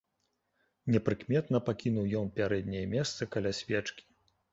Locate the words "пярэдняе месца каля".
2.39-3.51